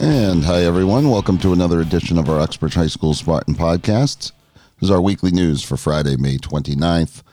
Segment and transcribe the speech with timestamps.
[0.00, 1.10] And hi, everyone.
[1.10, 4.30] Welcome to another edition of our Uxbridge High School Spartan podcast.
[4.78, 7.24] This is our weekly news for Friday, May 29th.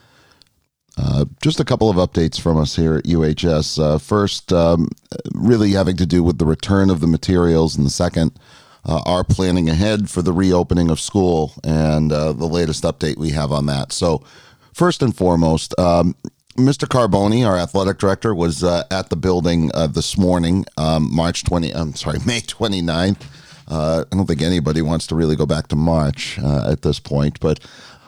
[0.98, 3.80] Uh, just a couple of updates from us here at UHS.
[3.80, 4.88] Uh, first, um,
[5.32, 8.36] really having to do with the return of the materials, and the second,
[8.84, 13.30] uh, our planning ahead for the reopening of school and uh, the latest update we
[13.30, 13.92] have on that.
[13.92, 14.24] So,
[14.72, 16.16] first and foremost, um,
[16.56, 16.88] Mr.
[16.88, 21.70] Carboni, our athletic director, was uh, at the building uh, this morning, um, March 20,
[21.72, 23.22] I'm sorry, May 29th.
[23.68, 26.98] Uh, I don't think anybody wants to really go back to March uh, at this
[26.98, 27.60] point, but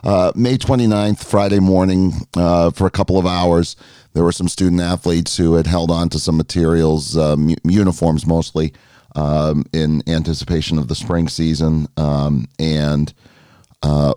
[0.02, 3.76] uh, May 29th, Friday morning, uh, for a couple of hours,
[4.14, 8.72] there were some student athletes who had held on to some materials, um, uniforms mostly,
[9.14, 13.12] um, in anticipation of the spring season, um, and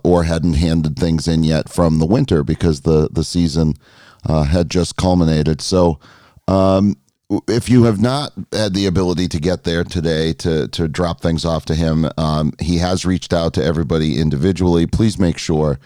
[0.04, 3.74] or hadn't handed things in yet from the winter because the the season
[4.28, 5.60] uh, had just culminated.
[5.60, 5.98] So,
[6.48, 6.96] um,
[7.48, 11.44] if you have not had the ability to get there today to to drop things
[11.44, 14.86] off to him, um, he has reached out to everybody individually.
[14.86, 15.78] Please make sure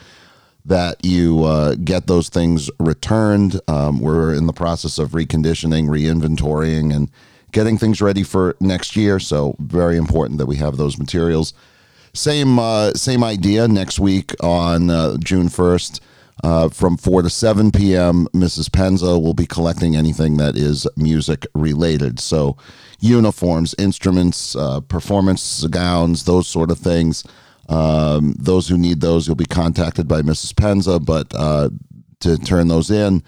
[0.65, 3.61] that you uh, get those things returned.
[3.69, 7.09] Um, we're in the process of reconditioning, reinventorying, and
[7.53, 9.21] getting things ready for next year.
[9.21, 11.55] So very important that we have those materials.
[12.13, 16.03] Same uh, same idea next week on uh, June first.
[16.45, 18.71] Uh, from 4 to 7 p.m., Mrs.
[18.71, 22.21] Penza will be collecting anything that is music related.
[22.21, 22.57] So,
[23.01, 27.25] uniforms, instruments, uh, performance gowns, those sort of things.
[27.69, 30.55] Um, those who need those, you'll be contacted by Mrs.
[30.55, 31.71] Penza, but uh,
[32.21, 33.23] to turn those in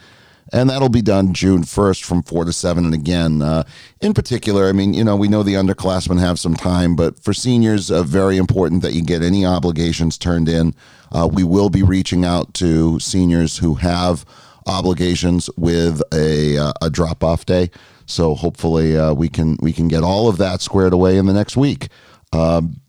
[0.52, 2.84] and that'll be done June 1st from 4 to 7.
[2.84, 3.64] And again, uh,
[4.00, 7.32] in particular, I mean, you know, we know the underclassmen have some time, but for
[7.34, 10.74] seniors, uh, very important that you get any obligations turned in.
[11.12, 14.24] Uh, we will be reaching out to seniors who have
[14.66, 17.70] obligations with a, uh, a drop off day.
[18.08, 21.34] So hopefully uh, we can we can get all of that squared away in the
[21.34, 21.88] next week.
[22.32, 22.80] Um,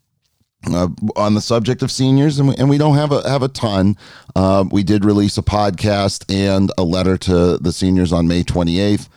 [0.75, 3.47] uh, on the subject of seniors, and we, and we don't have a have a
[3.47, 3.97] ton.
[4.35, 9.07] Uh, we did release a podcast and a letter to the seniors on May 28th.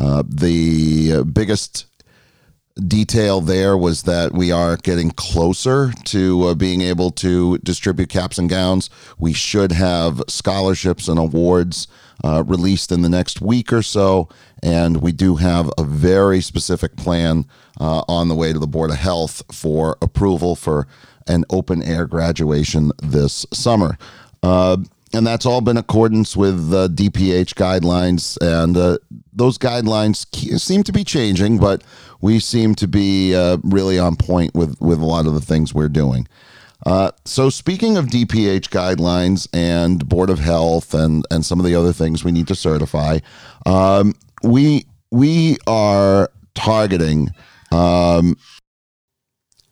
[0.00, 1.86] Uh, the biggest
[2.74, 8.38] detail there was that we are getting closer to uh, being able to distribute caps
[8.38, 8.88] and gowns.
[9.18, 11.86] We should have scholarships and awards
[12.24, 14.28] uh, released in the next week or so.
[14.62, 17.46] And we do have a very specific plan
[17.80, 20.86] uh, on the way to the Board of Health for approval for
[21.26, 23.98] an open air graduation this summer.
[25.12, 28.38] Uh, and that's all been accordance with the DPH guidelines.
[28.40, 28.98] And uh,
[29.32, 30.26] those guidelines
[30.60, 31.82] seem to be changing, but
[32.20, 35.74] we seem to be uh, really on point with, with a lot of the things
[35.74, 36.26] we're doing.
[36.84, 41.76] Uh, so, speaking of DPH guidelines and Board of Health and, and some of the
[41.76, 43.20] other things we need to certify,
[43.66, 47.30] um, we we are targeting,
[47.70, 48.36] um,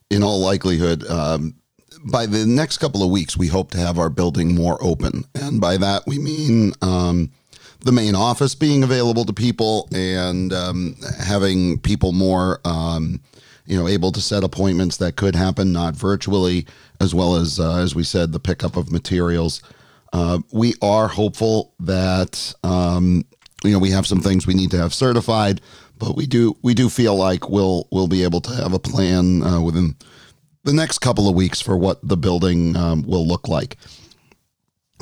[0.09, 1.57] in all likelihood, um,
[2.05, 5.61] by the next couple of weeks, we hope to have our building more open, and
[5.61, 7.31] by that we mean um,
[7.81, 13.21] the main office being available to people and um, having people more um,
[13.67, 16.67] you know able to set appointments that could happen not virtually
[17.01, 19.63] as well as uh, as we said the pickup of materials.
[20.13, 23.25] Uh, we are hopeful that um,
[23.65, 25.61] you know we have some things we need to have certified
[26.01, 29.43] but we do we do feel like we'll we'll be able to have a plan
[29.43, 29.95] uh, within
[30.65, 33.77] the next couple of weeks for what the building um, will look like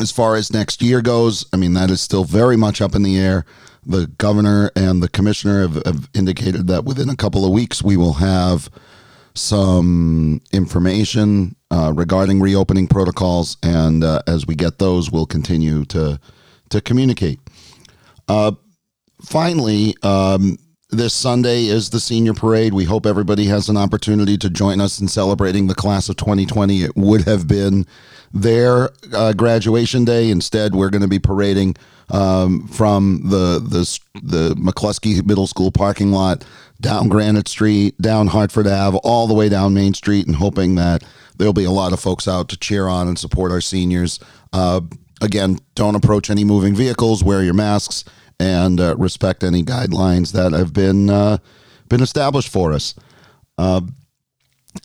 [0.00, 3.02] as far as next year goes, I mean, that is still very much up in
[3.02, 3.44] the air.
[3.84, 7.96] The governor and the commissioner have, have indicated that within a couple of weeks we
[7.96, 8.68] will have
[9.34, 16.18] some information uh, regarding reopening protocols, and uh, as we get those, we'll continue to
[16.70, 17.38] to communicate.
[18.26, 18.52] Uh,
[19.22, 20.58] finally, um,
[20.90, 22.72] this Sunday is the senior parade.
[22.72, 26.82] We hope everybody has an opportunity to join us in celebrating the class of 2020.
[26.82, 27.86] It would have been
[28.32, 30.30] their uh, graduation day.
[30.30, 31.76] Instead, we're going to be parading
[32.10, 36.44] um, from the the the McCloskey Middle School parking lot
[36.80, 41.04] down Granite Street, down Hartford Ave, all the way down Main Street, and hoping that
[41.36, 44.20] there'll be a lot of folks out to cheer on and support our seniors.
[44.54, 44.80] Uh,
[45.20, 47.22] again, don't approach any moving vehicles.
[47.22, 48.04] Wear your masks
[48.38, 51.38] and uh, respect any guidelines that have been uh,
[51.88, 52.94] been established for us.
[53.56, 53.80] Uh,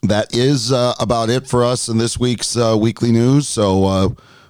[0.02, 3.48] that is uh, about it for us in this week's uh, weekly news.
[3.48, 4.10] So uh,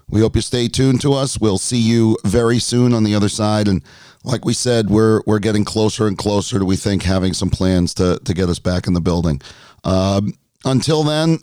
[0.10, 1.40] we hope you stay tuned to us.
[1.40, 3.68] We'll see you very soon on the other side.
[3.68, 3.84] And
[4.24, 7.94] like we said, we're we're getting closer and closer to we think having some plans
[7.96, 9.42] to to get us back in the building.
[9.84, 10.34] Um,
[10.64, 11.40] until then,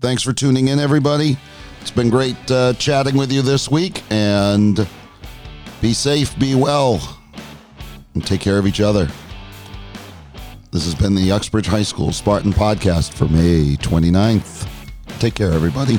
[0.00, 1.36] thanks for tuning in, everybody.
[1.80, 2.36] It's been great
[2.78, 4.86] chatting with you this week, and
[5.82, 7.18] be safe, be well,
[8.14, 9.08] and take care of each other.
[10.70, 14.68] This has been the Uxbridge High School Spartan Podcast for May 29th.
[15.18, 15.98] Take care, everybody.